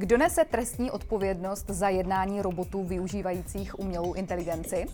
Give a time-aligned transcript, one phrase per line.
[0.00, 4.86] Kdo nese trestní odpovědnost za jednání robotů využívajících umělou inteligenci?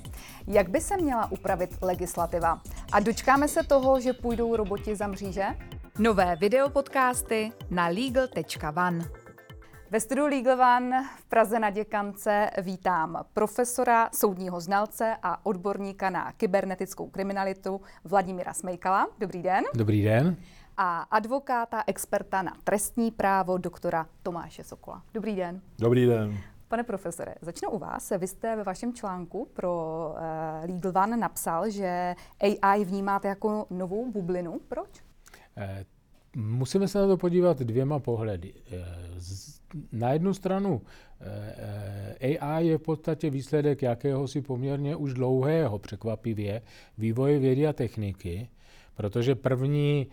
[0.47, 2.61] Jak by se měla upravit legislativa?
[2.93, 5.45] A dočkáme se toho, že půjdou roboti za mříže?
[5.99, 9.05] Nové videopodcasty na legal.one.
[9.91, 16.33] Ve studiu Legal One v Praze na Děkance vítám profesora, soudního znalce a odborníka na
[16.33, 19.07] kybernetickou kriminalitu Vladimíra Smejkala.
[19.19, 19.65] Dobrý den.
[19.75, 20.37] Dobrý den
[20.77, 25.03] a advokáta, experta na trestní právo, doktora Tomáše Sokola.
[25.15, 25.61] Dobrý den.
[25.79, 26.39] Dobrý den.
[26.69, 28.13] Pane profesore, začnu u vás.
[28.19, 30.13] Vy jste ve vašem článku pro
[30.65, 34.61] uh, Legal One napsal, že AI vnímáte jako novou bublinu.
[34.69, 34.89] Proč?
[35.57, 35.85] Eh,
[36.37, 38.55] musíme se na to podívat dvěma pohledy.
[38.73, 38.85] Eh,
[39.93, 40.83] na jednu stranu
[42.21, 46.63] AI je v podstatě výsledek jakéhosi poměrně už dlouhého, překvapivě,
[46.99, 48.49] vývoje vědy a techniky,
[48.97, 50.09] Protože první e,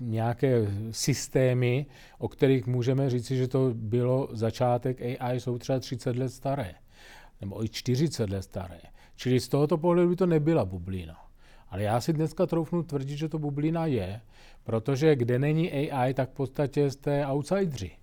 [0.00, 1.86] nějaké systémy,
[2.18, 6.74] o kterých můžeme říci, že to bylo začátek AI, jsou třeba 30 let staré,
[7.40, 8.80] nebo i 40 let staré.
[9.16, 11.16] Čili z tohoto pohledu by to nebyla bublina.
[11.68, 14.20] Ale já si dneska troufnu tvrdit, že to bublina je,
[14.64, 18.01] protože kde není AI, tak v podstatě jste outsidři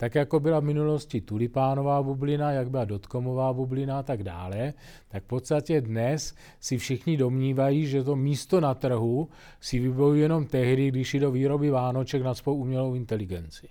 [0.00, 4.74] tak jako byla v minulosti tulipánová bublina, jak byla dotkomová bublina a tak dále,
[5.08, 9.28] tak v podstatě dnes si všichni domnívají, že to místo na trhu
[9.60, 13.68] si vybojují jenom tehdy, když jde do výroby Vánoček na svou umělou inteligenci.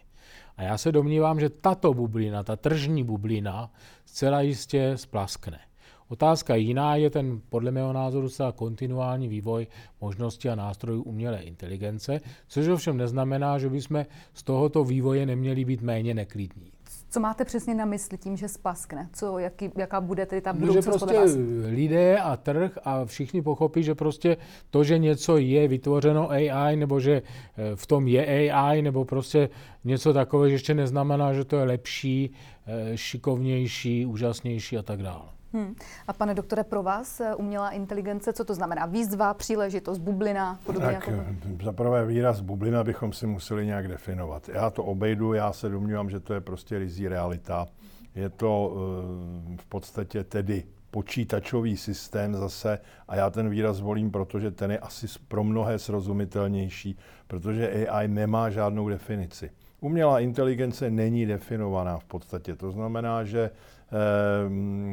[0.57, 3.71] A já se domnívám, že tato bublina, ta tržní bublina,
[4.05, 5.59] zcela jistě splaskne.
[6.09, 9.67] Otázka jiná je ten, podle mého názoru, se kontinuální vývoj
[10.01, 15.81] možností a nástrojů umělé inteligence, což ovšem neznamená, že bychom z tohoto vývoje neměli být
[15.81, 16.71] méně neklidní.
[17.09, 19.09] Co máte přesně na mysli tím, že spaskne?
[19.13, 21.31] Co, jaký, jaká bude tedy ta budoucnost no, že prostě vás?
[21.65, 24.37] lidé a trh a všichni pochopí, že prostě
[24.69, 29.49] to, že něco je vytvořeno AI, nebo že eh, v tom je AI, nebo prostě
[29.83, 32.31] něco takové, že ještě neznamená, že to je lepší,
[32.67, 35.38] eh, šikovnější, úžasnější a tak dále.
[35.53, 35.75] Hmm.
[36.07, 38.85] A pane doktore, pro vás eh, umělá inteligence, co to znamená?
[38.85, 40.59] Výzva, příležitost, bublina?
[40.65, 41.23] Podobně tak jako
[41.57, 41.65] to?
[41.65, 44.49] za prvé výraz bublina bychom si museli nějak definovat.
[44.49, 47.67] Já to obejdu, já se domnívám, že to je prostě rizí realita.
[48.15, 54.51] Je to eh, v podstatě tedy počítačový systém zase a já ten výraz volím, protože
[54.51, 56.97] ten je asi pro mnohé srozumitelnější,
[57.27, 59.51] protože AI nemá žádnou definici.
[59.81, 62.55] Umělá inteligence není definovaná v podstatě.
[62.55, 63.51] To znamená, že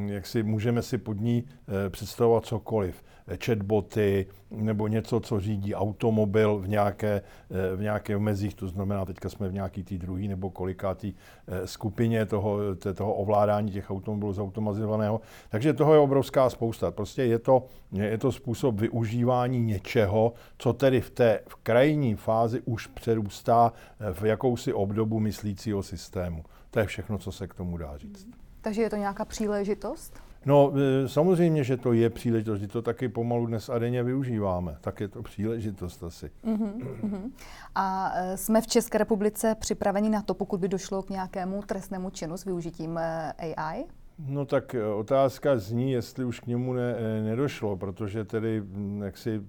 [0.06, 1.44] jak si můžeme si pod ní
[1.86, 3.04] eh, představovat cokoliv.
[3.44, 9.28] Chatboty nebo něco, co řídí automobil v nějaké, eh, v nějaké mezích, to znamená, teďka
[9.28, 11.14] jsme v nějaký tý druhý nebo kolikátý
[11.48, 12.58] eh, skupině toho,
[12.94, 15.20] toho ovládání těch automobilů zautomatizovaného.
[15.48, 16.90] Takže toho je obrovská spousta.
[16.90, 22.60] Prostě je to, je to způsob využívání něčeho, co tedy v té v krajní fázi
[22.64, 23.72] už přerůstá
[24.12, 26.44] v jakousi obdobu myslícího systému.
[26.70, 28.45] To je všechno, co se k tomu dá říct.
[28.66, 30.22] Takže je to nějaká příležitost?
[30.47, 30.72] No,
[31.04, 34.77] e, samozřejmě, že to je příležitost, že to taky pomalu dnes a denně využíváme.
[34.81, 36.31] Tak je to příležitost asi.
[36.44, 36.72] Uh-huh,
[37.03, 37.31] uh-huh.
[37.75, 42.10] A e, jsme v České republice připraveni na to, pokud by došlo k nějakému trestnému
[42.10, 43.84] činu s využitím e, AI?
[44.19, 48.62] No tak otázka zní, jestli už k němu ne, nedošlo, protože tedy
[49.04, 49.43] jak si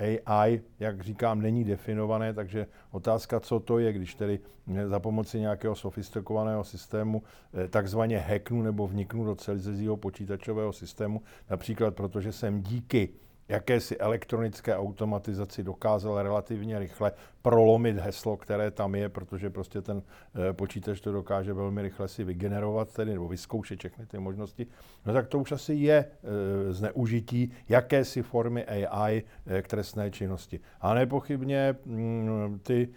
[0.00, 4.40] AI, jak říkám, není definované, takže otázka, co to je, když tedy
[4.86, 7.22] za pomoci nějakého sofistikovaného systému
[7.54, 13.08] eh, takzvaně hacknu nebo vniknu do celizezího počítačového systému, například protože jsem díky
[13.50, 17.12] jakési elektronické automatizaci dokázal relativně rychle
[17.42, 22.24] prolomit heslo, které tam je, protože prostě ten eh, počítač to dokáže velmi rychle si
[22.24, 24.66] vygenerovat, tedy, nebo vyzkoušet všechny ty možnosti,
[25.06, 30.60] no tak to už asi je e, zneužití jakési formy AI e, k trestné činnosti.
[30.80, 32.88] A nepochybně mm, ty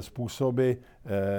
[0.00, 0.72] způsoby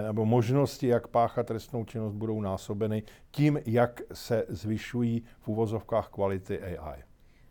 [0.08, 6.62] nebo možnosti, jak páchat trestnou činnost, budou násobeny tím, jak se zvyšují v uvozovkách kvality
[6.62, 7.04] AI.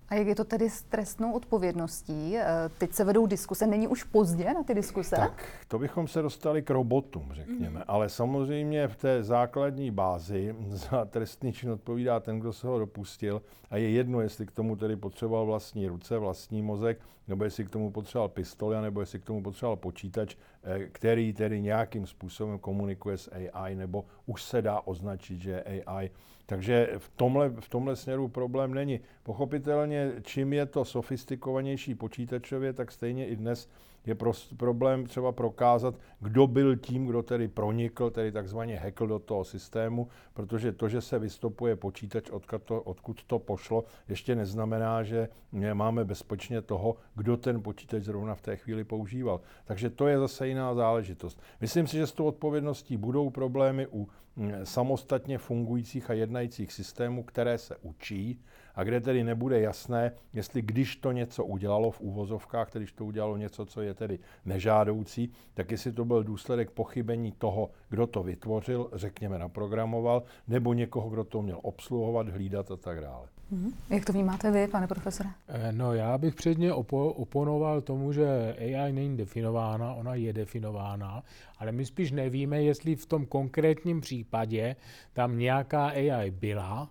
[0.08, 2.36] A jak je to tedy s trestnou odpovědností?
[2.36, 2.46] Eh,
[2.78, 5.16] teď se vedou diskuse, není už pozdě na ty diskuse?
[5.16, 7.78] Tak, to bychom se dostali k robotům, řekněme.
[7.78, 7.84] Mm.
[7.86, 13.42] Ale samozřejmě v té základní bázi za trestný čin odpovídá ten, kdo se ho dopustil.
[13.70, 17.70] A je jedno, jestli k tomu tedy potřeboval vlastní ruce, vlastní mozek, nebo jestli k
[17.70, 23.18] tomu potřeboval pistoli, nebo jestli k tomu potřeboval počítač, eh, který tedy nějakým způsobem komunikuje
[23.18, 26.10] s AI, nebo už se dá označit, že AI.
[26.46, 29.00] Takže v tomhle, v tomhle směru problém není.
[29.22, 33.68] Pochopitelně čím je to sofistikovanější počítačově, tak stejně i dnes
[34.06, 39.18] je prost, problém třeba prokázat, kdo byl tím, kdo tedy pronikl, tedy takzvaně hackl do
[39.18, 45.02] toho systému, protože to, že se vystopuje počítač, odkud to, odkud to pošlo, ještě neznamená,
[45.02, 45.28] že
[45.74, 49.40] máme bezpečně toho, kdo ten počítač zrovna v té chvíli používal.
[49.64, 51.42] Takže to je zase jiná záležitost.
[51.60, 57.22] Myslím si, že s tou odpovědností budou problémy u mm, samostatně fungujících a jednajících systémů,
[57.22, 58.40] které se učí
[58.76, 63.36] a kde tedy nebude jasné, jestli když to něco udělalo v úvozovkách, když to udělalo
[63.36, 68.90] něco, co je tedy nežádoucí, tak jestli to byl důsledek pochybení toho, kdo to vytvořil,
[68.92, 73.28] řekněme naprogramoval, nebo někoho, kdo to měl obsluhovat, hlídat a tak dále.
[73.52, 73.72] Mm-hmm.
[73.90, 75.28] Jak to vnímáte vy, pane profesore?
[75.48, 81.22] Eh, no, já bych předně opo- oponoval tomu, že AI není definována, ona je definována,
[81.58, 84.76] ale my spíš nevíme, jestli v tom konkrétním případě
[85.12, 86.90] tam nějaká AI byla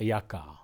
[0.00, 0.60] a jaká.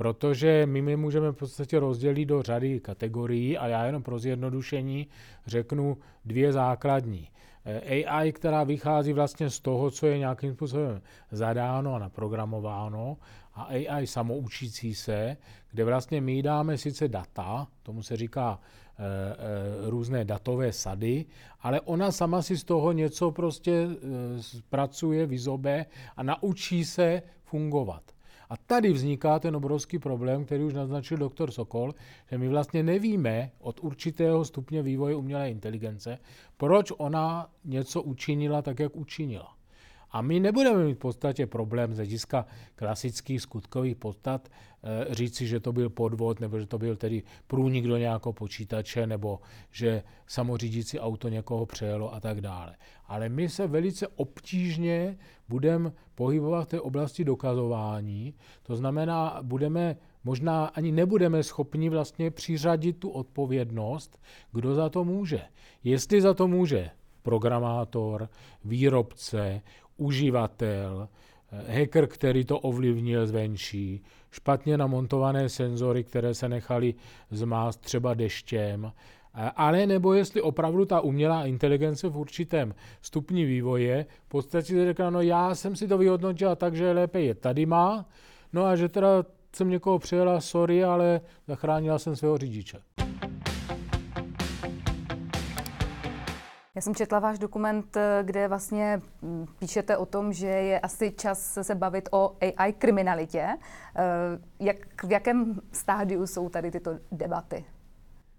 [0.00, 5.06] Protože my my můžeme v podstatě rozdělit do řady kategorií a já jenom pro zjednodušení
[5.46, 7.28] řeknu dvě základní.
[7.64, 13.16] Eh, AI, která vychází vlastně z toho, co je nějakým způsobem zadáno a naprogramováno,
[13.54, 15.36] a AI samoučící se,
[15.70, 21.24] kde vlastně my dáme sice data, tomu se říká e, e, různé datové sady,
[21.60, 23.88] ale ona sama si z toho něco prostě e,
[24.70, 25.86] pracuje, vyzobe
[26.16, 28.02] a naučí se fungovat.
[28.50, 31.94] A tady vzniká ten obrovský problém, který už naznačil doktor Sokol,
[32.30, 36.18] že my vlastně nevíme od určitého stupně vývoje umělé inteligence,
[36.56, 39.59] proč ona něco učinila tak, jak učinila.
[40.12, 45.60] A my nebudeme mít v podstatě problém z hlediska klasických skutkových podstat e, říci, že
[45.60, 49.40] to byl podvod, nebo že to byl tedy průnik do nějakého počítače, nebo
[49.70, 52.76] že samořídící auto někoho přejelo a tak dále.
[53.06, 55.18] Ale my se velice obtížně
[55.48, 62.98] budeme pohybovat v té oblasti dokazování, to znamená, budeme možná ani nebudeme schopni vlastně přiřadit
[62.98, 64.20] tu odpovědnost,
[64.52, 65.40] kdo za to může.
[65.84, 66.90] Jestli za to může
[67.22, 68.28] programátor,
[68.64, 69.62] výrobce,
[70.00, 71.08] uživatel,
[71.52, 76.94] eh, hacker, který to ovlivnil zvenčí, špatně namontované senzory, které se nechaly
[77.30, 78.92] zmást třeba deštěm,
[79.56, 85.20] ale nebo jestli opravdu ta umělá inteligence v určitém stupni vývoje v podstatě řekla, no
[85.20, 88.06] já jsem si to vyhodnotila tak, že lépe je tady má,
[88.52, 89.24] no a že teda
[89.56, 92.78] jsem někoho přijela, sorry, ale zachránila jsem svého řidiče.
[96.74, 101.58] Já jsem četla váš dokument, kde vlastně mm, píšete o tom, že je asi čas
[101.62, 103.48] se bavit o AI kriminalitě.
[103.48, 104.02] Eh,
[104.60, 107.64] jak, v jakém stádiu jsou tady tyto debaty?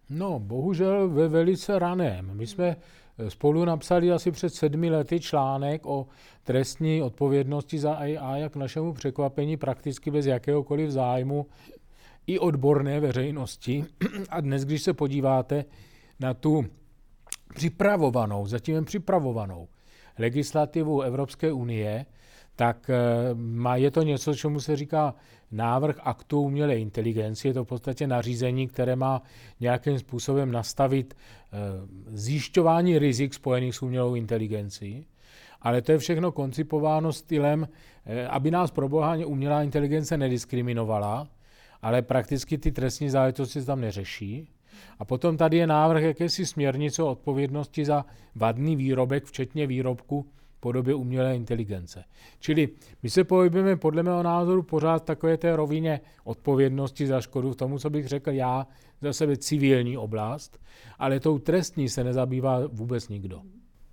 [0.09, 2.37] No, bohužel ve velice raném.
[2.37, 2.75] My jsme
[3.17, 6.07] eh, spolu napsali asi před sedmi lety článek o
[6.43, 11.45] trestní odpovědnosti za AI, jak našemu překvapení prakticky bez jakéhokoliv zájmu
[12.27, 13.85] i odborné veřejnosti.
[14.29, 15.65] A dnes, když se podíváte
[16.19, 16.65] na tu
[17.55, 19.67] připravovanou, zatím jen připravovanou
[20.19, 22.05] legislativu Evropské unie,
[22.55, 25.15] tak eh, je to něco, čemu se říká
[25.51, 27.47] návrh aktu umělé inteligenci.
[27.47, 29.21] Je to v podstatě nařízení, které má
[29.59, 31.57] nějakým způsobem nastavit eh,
[32.07, 35.07] zjišťování rizik spojených s umělou inteligencí.
[35.61, 37.67] Ale to je všechno koncipováno stylem,
[38.05, 41.27] eh, aby nás pro boha umělá inteligence nediskriminovala,
[41.81, 44.47] ale prakticky ty trestní záležitosti tam neřeší.
[44.99, 48.05] A potom tady je návrh jakési směrnice o odpovědnosti za
[48.35, 50.25] vadný výrobek, včetně výrobku
[50.57, 52.03] v podobě umělé inteligence.
[52.39, 52.69] Čili
[53.03, 57.55] my se pohybujeme podle mého názoru pořád v takové té rovině odpovědnosti za škodu, v
[57.55, 58.67] tomu, co bych řekl já,
[59.01, 60.59] za sebe civilní oblast,
[60.99, 63.41] ale tou trestní se nezabývá vůbec nikdo.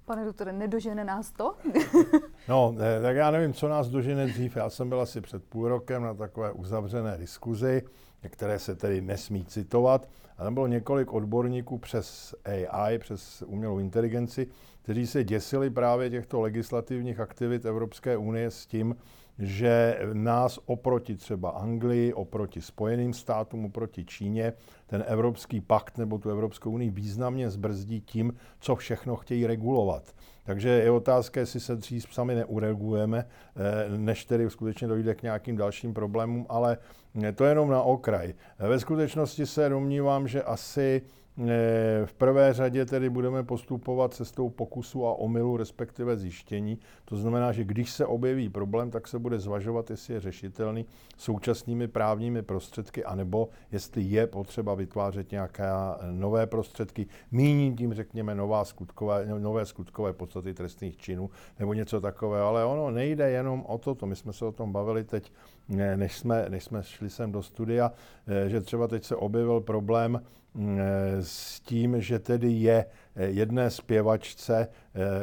[0.04, 1.54] Pane doktore, nedožene nás to?
[2.48, 4.56] no, tak já nevím, co nás dožene dřív.
[4.56, 7.82] Já jsem byl asi před půl rokem na takové uzavřené diskuzi,
[8.28, 10.08] které se tedy nesmí citovat.
[10.38, 12.34] A tam bylo několik odborníků přes
[12.70, 14.46] AI, přes umělou inteligenci,
[14.82, 18.96] kteří se děsili právě těchto legislativních aktivit Evropské unie s tím,
[19.38, 24.52] že nás oproti třeba Anglii, oproti Spojeným státům, oproti Číně,
[24.86, 30.14] ten Evropský pakt nebo tu Evropskou unii významně zbrzdí tím, co všechno chtějí regulovat.
[30.44, 35.56] Takže je otázka, jestli se dřív sami neuregulujeme, eh, než tedy skutečně dojde k nějakým
[35.56, 36.78] dalším problémům, ale
[37.34, 38.34] to je jenom na okraj.
[38.58, 41.02] Ve skutečnosti se domnívám, že asi
[42.04, 46.78] v prvé řadě tedy budeme postupovat cestou pokusu a omylu, respektive zjištění.
[47.04, 51.88] To znamená, že když se objeví problém, tak se bude zvažovat, jestli je řešitelný současnými
[51.88, 55.64] právními prostředky, anebo jestli je potřeba vytvářet nějaké
[56.10, 62.46] nové prostředky, míním tím, řekněme, nová skutkové, nové skutkové podstaty trestných činů nebo něco takového.
[62.46, 65.32] Ale ono nejde jenom o to, my jsme se o tom bavili teď,
[65.68, 67.92] než jsme, než jsme šli sem do studia,
[68.26, 70.22] eh, že třeba teď se objevil problém
[70.54, 74.68] mm, eh, s tím, že tedy je eh, jedné zpěvačce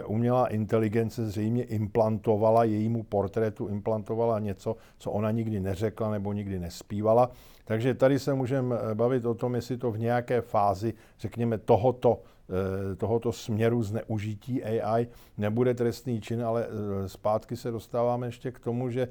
[0.06, 7.32] umělá inteligence zřejmě implantovala, jejímu portrétu implantovala něco, co ona nikdy neřekla nebo nikdy nespívala.
[7.66, 12.22] Takže tady se můžeme bavit o tom, jestli to v nějaké fázi, řekněme, tohoto
[12.98, 16.68] tohoto směru zneužití AI nebude trestný čin, ale
[17.08, 19.08] zpátky se dostáváme ještě k tomu, že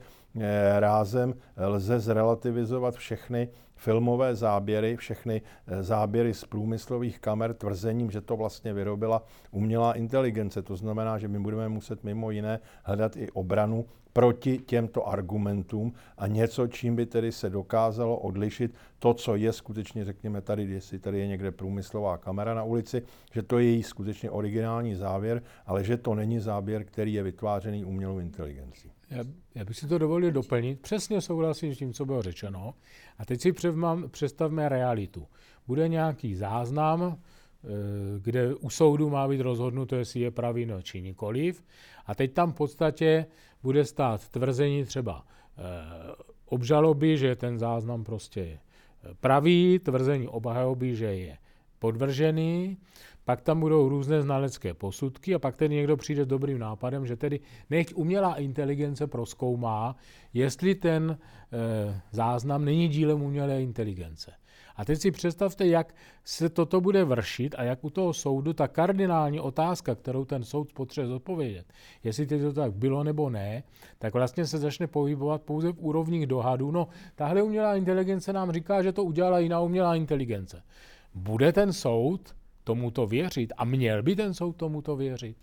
[0.79, 5.43] rázem lze zrelativizovat všechny filmové záběry, všechny
[5.81, 10.63] záběry z průmyslových kamer tvrzením, že to vlastně vyrobila umělá inteligence.
[10.63, 16.27] To znamená, že my budeme muset mimo jiné hledat i obranu proti těmto argumentům a
[16.27, 21.19] něco, čím by tedy se dokázalo odlišit to, co je skutečně, řekněme tady, jestli tady
[21.19, 25.97] je někde průmyslová kamera na ulici, že to je její skutečně originální závěr, ale že
[25.97, 28.94] to není záběr, který je vytvářený umělou inteligencí.
[29.15, 30.81] Já, já bych si to dovolil doplnit.
[30.81, 32.75] Přesně souhlasím s tím, co bylo řečeno.
[33.19, 33.53] A teď si
[34.11, 35.27] představme realitu.
[35.67, 37.69] Bude nějaký záznam, eh,
[38.21, 41.65] kde u soudu má být rozhodnuto, jestli je pravý či nikoliv.
[42.07, 43.27] A teď tam v podstatě
[43.63, 45.27] bude stát tvrzení třeba
[45.59, 45.63] eh,
[46.47, 51.39] obžaloby, že ten záznam prostě je eh, pravý, tvrzení obhajoby, že je
[51.85, 52.77] podvržený,
[53.25, 57.17] pak tam budou různé znalecké posudky a pak tedy někdo přijde s dobrým nápadem, že
[57.17, 59.97] tedy nech umělá inteligence proskoumá,
[60.35, 61.19] jestli ten
[61.53, 64.33] e, záznam není dílem umělé inteligence.
[64.77, 68.69] A teď si představte, jak se toto bude vršit a jak u toho soudu ta
[68.69, 71.67] kardinální otázka, kterou ten soud potřebuje zodpovědět,
[72.05, 73.63] jestli to tak bylo nebo ne,
[73.99, 76.71] tak vlastně se začne pohybovat pouze v úrovních dohadů.
[76.71, 80.63] No, tahle umělá inteligence nám říká, že to udělala jiná umělá inteligence.
[81.15, 85.37] Bude ten soud tomuto věřit a měl by ten soud tomuto věřit?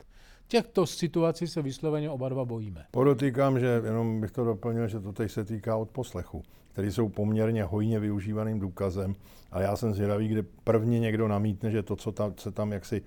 [0.51, 2.85] těchto situací se vysloveně oba dva bojíme.
[2.91, 7.09] Podotýkám, že jenom bych to doplnil, že to teď se týká od poslechu, který jsou
[7.09, 9.15] poměrně hojně využívaným důkazem.
[9.51, 13.01] A já jsem zvědavý, kdy prvně někdo namítne, že to, co tam, se tam jaksi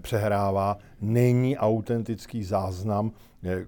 [0.00, 3.12] přehrává, není autentický záznam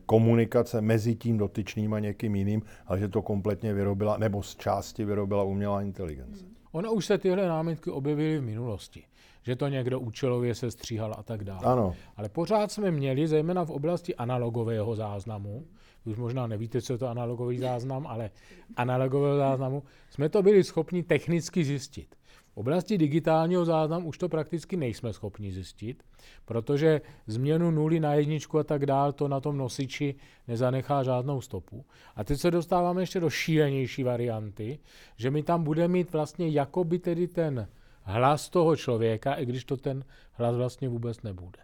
[0.06, 5.04] komunikace mezi tím dotyčným a někým jiným, ale že to kompletně vyrobila, nebo z části
[5.04, 6.44] vyrobila umělá inteligence.
[6.72, 9.04] Ono už se tyhle námitky objevily v minulosti
[9.42, 11.60] že to někdo účelově se stříhal a tak dále.
[11.64, 11.94] Ano.
[12.16, 15.66] Ale pořád jsme měli, zejména v oblasti analogového záznamu,
[16.04, 18.30] už možná nevíte, co je to analogový záznam, ale
[18.76, 22.14] analogového záznamu, jsme to byli schopni technicky zjistit.
[22.52, 26.02] V oblasti digitálního záznamu už to prakticky nejsme schopni zjistit,
[26.44, 30.14] protože změnu nuly na jedničku a tak dál to na tom nosiči
[30.48, 31.84] nezanechá žádnou stopu.
[32.16, 34.78] A teď se dostáváme ještě do šílenější varianty,
[35.16, 37.68] že my tam budeme mít vlastně jakoby tedy ten
[38.02, 41.58] hlas toho člověka, i když to ten hlas vlastně vůbec nebude.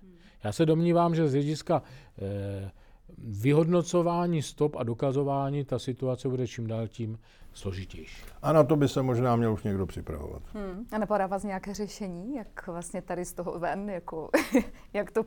[0.44, 1.82] Já se domnívám, že z hlediska
[2.18, 2.70] eh,
[3.18, 7.18] vyhodnocování stop a dokazování ta situace bude čím dál tím
[7.52, 8.24] složitější.
[8.42, 10.42] A na to by se možná měl už někdo připravovat.
[10.54, 10.86] Hmm.
[10.92, 14.30] A napadá vás nějaké řešení, jak vlastně tady z toho ven, jako,
[14.92, 15.24] jak to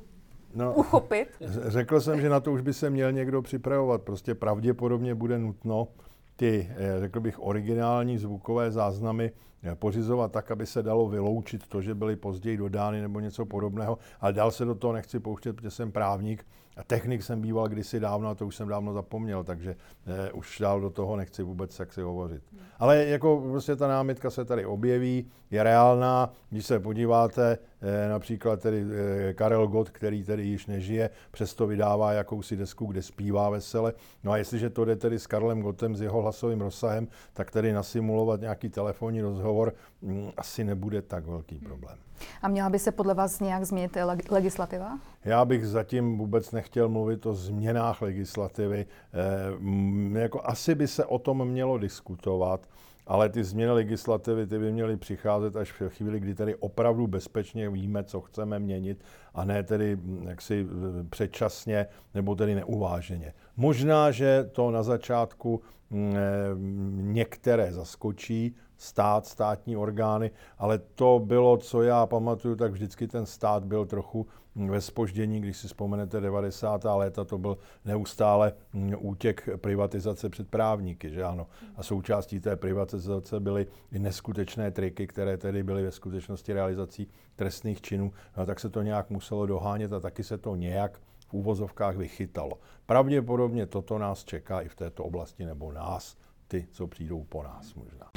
[0.55, 1.27] No, uchopit?
[1.67, 4.01] Řekl jsem, že na to už by se měl někdo připravovat.
[4.01, 5.88] Prostě pravděpodobně bude nutno
[6.35, 9.31] ty, eh, řekl bych, originální zvukové záznamy
[9.63, 13.97] eh, pořizovat tak, aby se dalo vyloučit to, že byly později dodány nebo něco podobného.
[14.19, 16.45] Ale dál se do toho nechci pouštět, protože jsem právník
[16.88, 19.75] technik jsem býval kdysi dávno a to už jsem dávno zapomněl, takže
[20.27, 22.43] eh, už dál do toho nechci vůbec si hovořit.
[22.79, 28.59] Ale jako prostě ta námitka se tady objeví, je reálná, když se podíváte, eh, například
[28.61, 28.85] tedy
[29.29, 33.93] eh, Karel Gott, který tedy již nežije, přesto vydává jakousi desku, kde zpívá vesele.
[34.23, 37.73] No a jestliže to jde tedy s Karlem Gottem, s jeho hlasovým rozsahem, tak tedy
[37.73, 41.97] nasimulovat nějaký telefonní rozhovor hm, asi nebude tak velký problém.
[42.41, 43.97] A měla by se podle vás nějak změnit
[44.29, 44.99] legislativa?
[45.25, 48.85] Já bych zatím vůbec nechtěl mluvit o změnách legislativy.
[50.15, 52.67] E, jako asi by se o tom mělo diskutovat,
[53.07, 57.69] ale ty změny legislativy ty by měly přicházet až v chvíli, kdy tady opravdu bezpečně
[57.69, 60.67] víme, co chceme měnit a ne tedy hm, jaksi
[61.09, 63.33] předčasně nebo tedy neuváženě.
[63.57, 65.61] Možná, že to na začátku
[65.91, 66.13] hm,
[67.13, 73.65] některé zaskočí, stát, státní orgány, ale to bylo, co já pamatuju, tak vždycky ten stát
[73.65, 76.83] byl trochu ve spoždění, když si vzpomenete 90.
[76.83, 78.53] léta, to byl neustále
[78.97, 81.47] útěk privatizace před právníky, že ano.
[81.75, 87.81] A součástí té privatizace byly i neskutečné triky, které tedy byly ve skutečnosti realizací trestných
[87.81, 90.97] činů, no, tak se to nějak muselo dohánět a taky se to nějak
[91.27, 92.59] v úvozovkách vychytalo.
[92.85, 97.73] Pravděpodobně toto nás čeká i v této oblasti, nebo nás, ty, co přijdou po nás
[97.73, 98.09] možná.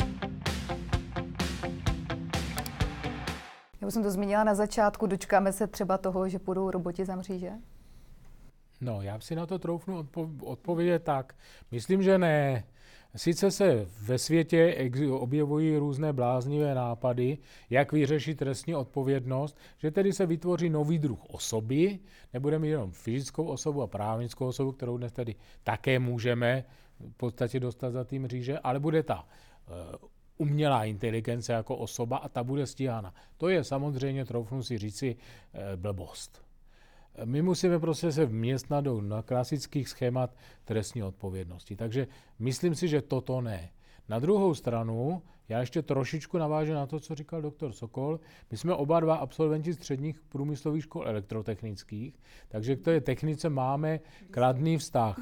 [3.81, 7.53] Já jsem to zmínila na začátku, dočkáme se třeba toho, že půjdou roboti za mříže?
[8.81, 11.35] No, já si na to troufnu odpo- odpovědět tak.
[11.71, 12.65] Myslím, že ne.
[13.17, 17.39] Sice se ve světě objevují různé bláznivé nápady,
[17.71, 21.99] jak vyřešit trestní odpovědnost, že tedy se vytvoří nový druh osoby,
[22.33, 26.65] nebudeme jenom fyzickou osobu a právnickou osobu, kterou dnes tedy také můžeme
[27.01, 29.29] v podstatě dostat za tým říže, ale bude ta
[29.69, 29.97] eh,
[30.39, 33.15] umělá inteligence jako osoba a ta bude stíhána.
[33.37, 35.17] To je samozřejmě, troufnu si říci,
[35.55, 36.44] eh, blbost.
[37.25, 41.77] My musíme prostě se vměstnat do na klasických schémat trestní odpovědnosti.
[41.77, 42.07] Takže
[42.39, 43.71] myslím si, že toto ne.
[44.09, 48.21] Na druhou stranu, já ještě trošičku navážu na to, co říkal doktor Sokol.
[48.51, 52.19] My jsme oba dva absolventi středních průmyslových škol elektrotechnických,
[52.49, 55.21] takže k té technice máme kladný vztah.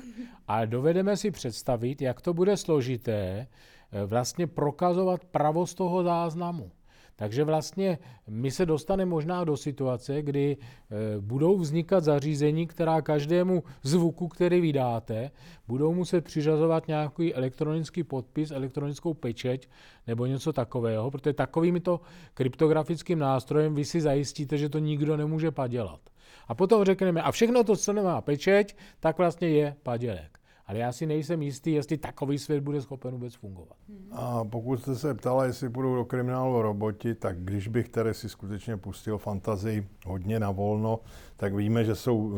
[0.49, 3.47] Ale dovedeme si představit, jak to bude složité
[3.93, 6.71] Eh, vlastně prokazovat pravost toho záznamu.
[7.17, 13.63] Takže vlastně my se dostaneme možná do situace, kdy eh, budou vznikat zařízení, která každému
[13.83, 15.31] zvuku, který vydáte,
[15.69, 19.69] budou muset přiřazovat nějaký elektronický podpis, elektronickou pečeť
[20.07, 22.01] nebo něco takového, protože takovými to
[22.35, 26.01] kryptografickým nástrojem vy si zajistíte, že to nikdo nemůže padělat.
[26.49, 30.32] A potom řekneme, a všechno to, co nemá pečeť, tak vlastně je padělek
[30.73, 33.77] ale já si nejsem jistý, jestli takový svět bude schopen vůbec fungovat.
[34.13, 38.29] A pokud jste se ptala, jestli půjdou do kriminálu roboti, tak když bych tady si
[38.29, 41.01] skutečně pustil fantazii hodně na volno,
[41.37, 42.33] tak víme, že jsou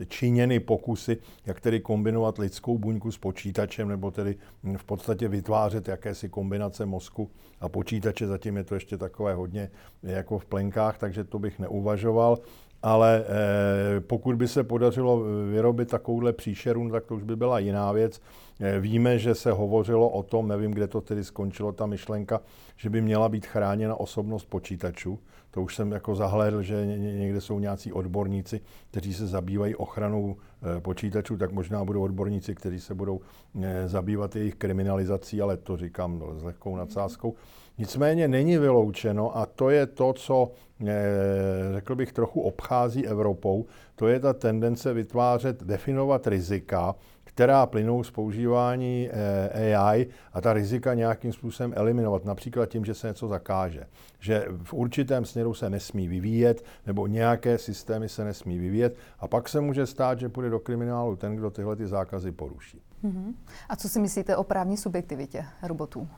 [0.00, 1.16] e, činěny pokusy,
[1.46, 4.36] jak tedy kombinovat lidskou buňku s počítačem, nebo tedy
[4.76, 8.26] v podstatě vytvářet jakési kombinace mozku a počítače.
[8.26, 9.70] Zatím je to ještě takové hodně
[10.02, 12.38] jako v plenkách, takže to bych neuvažoval
[12.82, 17.92] ale eh, pokud by se podařilo vyrobit takovouhle příšeru, tak to už by byla jiná
[17.92, 18.20] věc.
[18.60, 22.40] Eh, víme, že se hovořilo o tom, nevím, kde to tedy skončilo, ta myšlenka,
[22.76, 25.18] že by měla být chráněna osobnost počítačů.
[25.54, 30.80] To už jsem jako zahlédl, že někde jsou nějací odborníci, kteří se zabývají ochranou eh,
[30.80, 33.20] počítačů, tak možná budou odborníci, kteří se budou
[33.86, 37.34] zabývat jejich kriminalizací, ale to říkám s lehkou nadsázkou.
[37.78, 40.50] Nicméně není vyloučeno a to je to, co
[41.72, 46.94] řekl bych trochu obchází Evropou, to je ta tendence vytvářet, definovat rizika,
[47.34, 52.94] která plynou z používání eh, AI a ta rizika nějakým způsobem eliminovat, například tím, že
[52.94, 53.86] se něco zakáže.
[54.20, 59.48] Že v určitém směru se nesmí vyvíjet, nebo nějaké systémy se nesmí vyvíjet a pak
[59.48, 62.80] se může stát, že půjde do kriminálu ten, kdo tyhle ty zákazy poruší.
[63.04, 63.34] Uh-huh.
[63.68, 66.08] A co si myslíte o právní subjektivitě robotů?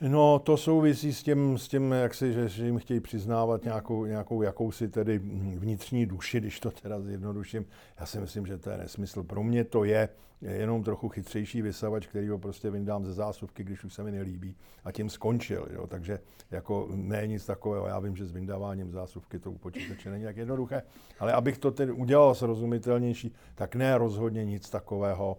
[0.00, 4.04] No, to souvisí s tím, s tím jak si, že, že jim chtějí přiznávat nějakou,
[4.04, 5.18] nějakou jakousi tedy
[5.58, 7.66] vnitřní duši, když to teda zjednoduším.
[8.00, 9.22] Já si myslím, že to je nesmysl.
[9.22, 10.08] Pro mě to je
[10.40, 14.56] jenom trochu chytřejší vysavač, který ho prostě vyndám ze zásuvky, když už se mi nelíbí
[14.84, 15.68] a tím skončil.
[15.70, 15.86] Jo?
[15.86, 17.86] Takže jako ne nic takového.
[17.86, 20.82] Já vím, že s vyndáváním zásuvky to u počítače není tak jednoduché,
[21.18, 25.38] ale abych to tedy udělal srozumitelnější, tak ne rozhodně nic takového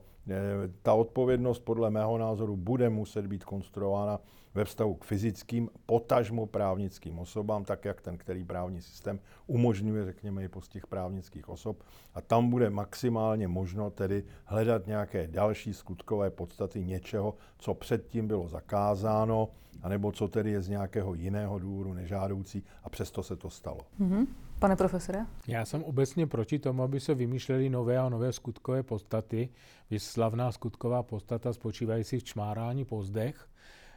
[0.81, 4.19] ta odpovědnost podle mého názoru bude muset být konstruována
[4.53, 10.43] ve vztahu k fyzickým, potažmo právnickým osobám, tak jak ten který právní systém umožňuje, řekněme,
[10.43, 11.83] i postih právnických osob.
[12.13, 18.47] A tam bude maximálně možno tedy hledat nějaké další skutkové podstaty něčeho, co předtím bylo
[18.47, 19.49] zakázáno,
[19.81, 23.79] anebo co tedy je z nějakého jiného důvodu nežádoucí a přesto se to stalo.
[23.99, 24.27] Mm-hmm.
[24.59, 25.25] Pane profesore?
[25.47, 29.49] Já jsem obecně proti tomu, aby se vymýšlely nové a nové skutkové podstaty.
[29.89, 33.47] Vyslavná skutková podstata spočívající v čmárání pozdech,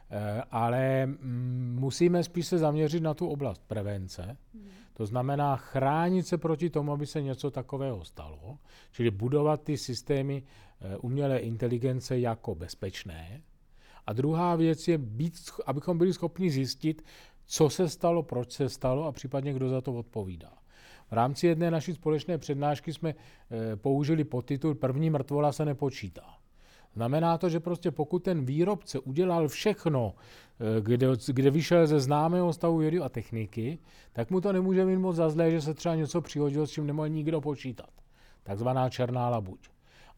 [0.09, 4.37] eh, ale mm, musíme spíš se zaměřit na tu oblast prevence.
[4.93, 8.57] To znamená chránit se proti tomu, aby se něco takového stalo,
[8.91, 10.43] čili budovat ty systémy
[10.81, 13.41] eh, umělé inteligence jako bezpečné.
[14.07, 15.33] A druhá věc je, být,
[15.65, 17.01] abychom byli schopni zjistit,
[17.45, 20.53] co se stalo, proč se stalo a případně kdo za to odpovídá.
[21.09, 23.15] V rámci jedné naší společné přednášky jsme e,
[23.75, 26.41] použili podtitul První mrtvola se nepočítá.
[26.95, 30.13] Znamená to, že prostě pokud ten výrobce udělal všechno,
[30.59, 33.79] eh, kde, kde vyšel ze známého stavu vědy a techniky,
[34.13, 36.87] tak mu to nemůže mít moc za zlé, že se třeba něco přihodilo, s čím
[36.87, 37.89] nemohl nikdo počítat.
[38.43, 39.59] Takzvaná černá labuť.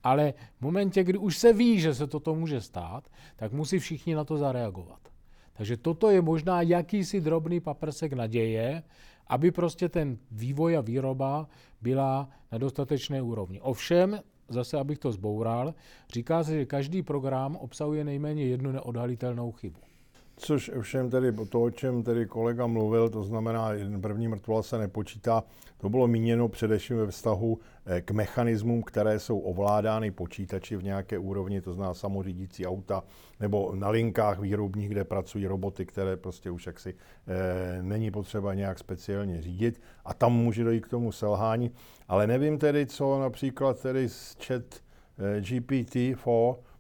[0.04, 4.16] Ale v momentě, kdy už se ví, že se toto může stát, tak musí všichni
[4.16, 5.00] na to zareagovat.
[5.54, 8.84] Takže toto je možná jakýsi drobný paprsek naděje,
[9.28, 11.48] aby prostě ten vývoj a výroba
[11.82, 13.62] byla na dostatečné úrovni.
[13.62, 15.74] Ovšem, zase abych to zboural,
[16.14, 19.93] říká se, že každý program obsahuje nejméně jednu neodhalitelnou chybu.
[20.36, 23.70] Což všem tedy to, o čem tedy kolega mluvil, to znamená,
[24.02, 25.44] první mrtvola se nepočítá,
[25.78, 31.18] to bylo míněno především ve vztahu eh, k mechanismům, které jsou ovládány počítači v nějaké
[31.18, 33.04] úrovni, to znamená samořídící auta,
[33.40, 36.96] nebo na linkách výrobních, kde pracují roboty, které prostě už jaksi
[37.28, 41.72] e, není potřeba nějak speciálně řídit a tam může dojít k tomu selhání.
[42.08, 44.64] Ale nevím tedy, co například tedy z chat
[45.18, 46.73] e, GPT-4 Mm,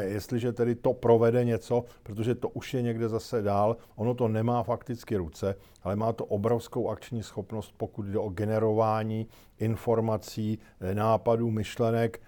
[0.00, 4.62] jestliže tedy to provede něco, protože to už je někde zase dál, ono to nemá
[4.62, 9.26] fakticky ruce, ale má to obrovskou akční schopnost, pokud jde o generování
[9.58, 12.20] informací, eh, nápadů, myšlenek.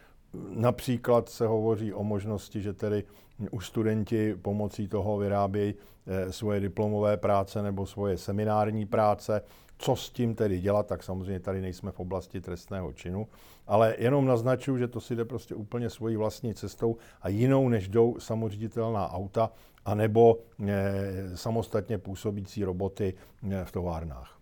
[0.50, 3.04] Například se hovoří o možnosti, že tedy
[3.50, 5.74] už studenti pomocí toho vyrábějí
[6.06, 9.42] eh, svoje diplomové práce nebo svoje seminární práce,
[9.78, 13.28] co s tím tedy dělat, tak samozřejmě tady nejsme v oblasti trestného činu,
[13.66, 17.88] ale jenom naznačuju, že to si jde prostě úplně svojí vlastní cestou a jinou, než
[17.88, 19.50] jdou samoředitelná auta
[19.84, 23.14] anebo e, samostatně působící roboty
[23.50, 24.41] e, v továrnách.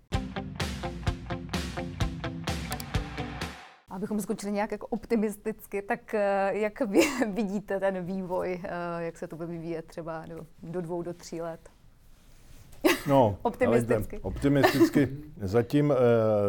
[4.01, 7.01] Abychom skončili nějak jako optimisticky, tak eh, jak vy
[7.33, 8.61] vidíte ten vývoj,
[8.99, 11.61] jak se to bude vyvíjet třeba do, do dvou, do tří let?
[13.09, 14.17] No, optimisticky.
[14.17, 15.09] Ale optimisticky.
[15.43, 15.97] Zatím eh,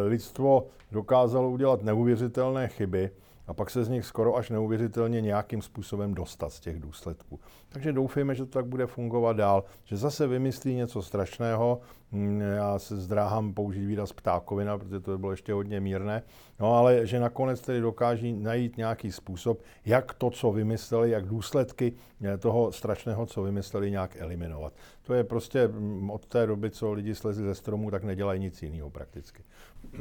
[0.08, 3.10] lidstvo dokázalo udělat neuvěřitelné chyby
[3.52, 7.40] a pak se z nich skoro až neuvěřitelně nějakým způsobem dostat z těch důsledků.
[7.68, 11.80] Takže doufejme, že to tak bude fungovat dál, že zase vymyslí něco strašného,
[12.12, 16.22] hm, já se zdráhám použít výraz ptákovina, protože to by bylo ještě hodně mírné,
[16.60, 21.92] no ale že nakonec tedy dokáží najít nějaký způsob, jak to, co vymysleli, jak důsledky
[22.24, 24.72] eh, toho strašného, co vymysleli, nějak eliminovat.
[25.02, 28.62] To je prostě hm, od té doby, co lidi slezli ze stromu, tak nedělají nic
[28.62, 29.42] jiného prakticky.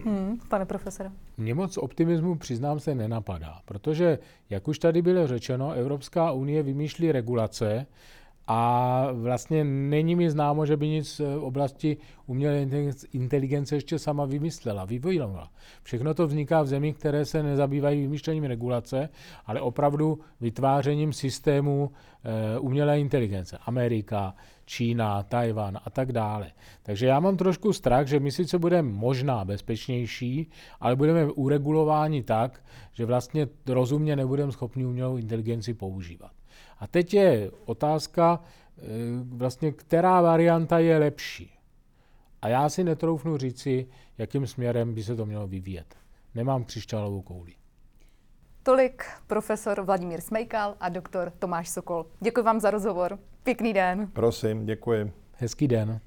[0.04, 1.12] Hmm, pane profesore.
[1.38, 7.12] Mě moc optimismu, přiznám se, nenapadá, protože, jak už tady bylo řečeno, Evropská unie vymýšlí
[7.12, 7.86] regulace
[8.54, 12.68] a vlastně není mi známo, že by nic v oblasti umělé
[13.14, 15.52] inteligence ještě sama vymyslela, vyvojila.
[15.84, 19.10] Všechno to vzniká v zemích, které se nezabývají vymýšlením regulace,
[19.46, 23.58] ale opravdu vytvářením systému eh, umělé inteligence.
[23.66, 24.36] Amerika,
[24.66, 26.52] Čína, Tajvan a tak dále.
[26.84, 32.64] Takže já mám trošku strach, že my sice budeme možná bezpečnější, ale budeme uregulováni tak,
[32.94, 36.40] že vlastně rozumně nebudeme schopni umělou inteligenci používat.
[36.82, 38.39] A teď je otázka,
[38.78, 38.82] eh,
[39.24, 41.52] vlastně, která varianta je lepší.
[42.41, 45.96] A já si netroufnu říci, jakým směrem by se to mělo vyvíjet.
[46.36, 47.54] Nemám křišťálovou kouli.
[48.63, 52.06] Tolik profesor Vladimír Smejkal a doktor Tomáš Sokol.
[52.20, 53.20] Děkuji vám za rozhovor.
[53.44, 54.08] Pěkný den.
[54.13, 55.13] Prosím, děkuji.
[55.38, 56.00] Hezký den.